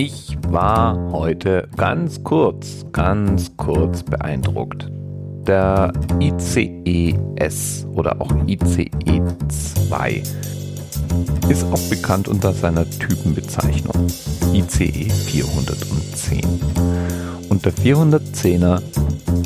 [0.00, 4.88] Ich war heute ganz kurz, ganz kurz beeindruckt.
[5.44, 8.90] Der ICE S oder auch ICE
[9.88, 10.22] 2
[11.48, 14.06] ist auch bekannt unter seiner Typenbezeichnung
[14.52, 16.42] ICE 410.
[17.48, 18.80] Und der 410er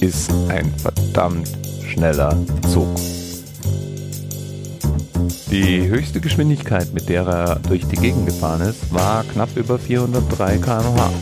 [0.02, 1.50] ist ein verdammt
[1.88, 2.36] schneller
[2.68, 2.88] Zug.
[5.52, 10.56] Die höchste Geschwindigkeit, mit der er durch die Gegend gefahren ist, war knapp über 403
[10.56, 11.12] km/h.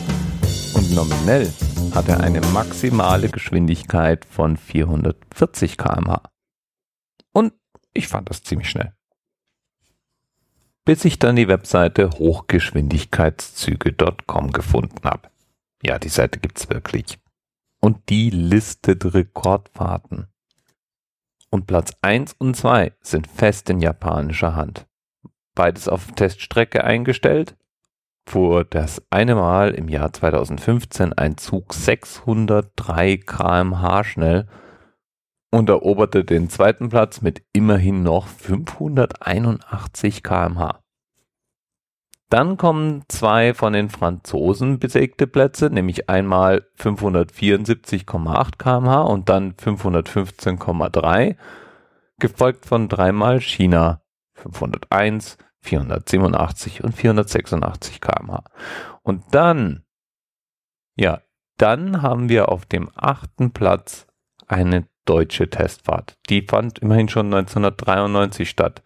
[0.73, 1.51] Und nominell
[1.93, 6.21] hat er eine maximale Geschwindigkeit von 440 km/h.
[7.33, 7.51] Und
[7.93, 8.93] ich fand das ziemlich schnell.
[10.85, 15.29] Bis ich dann die Webseite hochgeschwindigkeitszüge.com gefunden habe.
[15.83, 17.19] Ja, die Seite gibt's wirklich.
[17.81, 20.30] Und die listet Rekordfahrten
[21.51, 24.87] und Platz 1 und 2 sind fest in japanischer Hand.
[25.53, 27.55] Beides auf Teststrecke eingestellt,
[28.27, 34.47] fuhr das eine Mal im Jahr 2015 ein Zug 603 kmh schnell
[35.51, 40.80] und eroberte den zweiten Platz mit immerhin noch 581 kmh.
[42.31, 51.35] Dann kommen zwei von den Franzosen besägte Plätze, nämlich einmal 574,8 kmh und dann 515,3,
[52.19, 54.01] gefolgt von dreimal China
[54.35, 58.45] 501, 487 und 486 kmh.
[59.01, 59.83] Und dann,
[60.95, 61.19] ja,
[61.57, 64.07] dann haben wir auf dem achten Platz
[64.47, 66.17] eine deutsche Testfahrt.
[66.29, 68.83] Die fand immerhin schon 1993 statt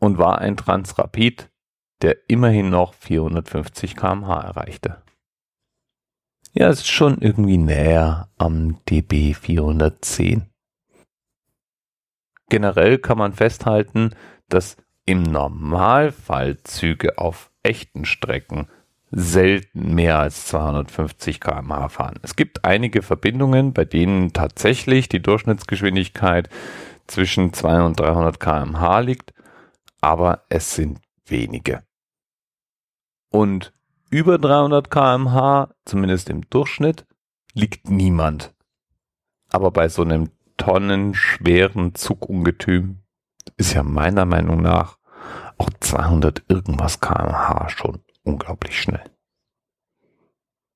[0.00, 1.51] und war ein Transrapid
[2.02, 5.02] der immerhin noch 450 km/h erreichte.
[6.52, 10.50] Ja, es ist schon irgendwie näher am DB 410.
[12.50, 14.10] Generell kann man festhalten,
[14.48, 18.68] dass im Normalfall Züge auf echten Strecken
[19.10, 22.18] selten mehr als 250 km/h fahren.
[22.22, 26.48] Es gibt einige Verbindungen, bei denen tatsächlich die Durchschnittsgeschwindigkeit
[27.06, 29.32] zwischen 200 und 300 km/h liegt,
[30.00, 31.82] aber es sind wenige.
[33.32, 33.72] Und
[34.10, 37.06] über 300 kmh, zumindest im Durchschnitt,
[37.54, 38.54] liegt niemand.
[39.48, 42.98] Aber bei so einem tonnenschweren Zugungetüm
[43.56, 44.98] ist ja meiner Meinung nach
[45.58, 49.02] auch 200 irgendwas kmh schon unglaublich schnell.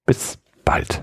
[0.06, 1.02] Bis bald.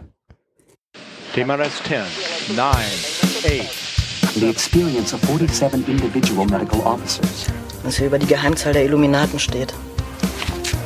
[1.34, 3.94] TMRS 10, 9, 8.
[4.36, 7.48] The experience of 47 individual medical officers.
[7.84, 9.74] Was hier über die Geheimzahl der Illuminaten steht.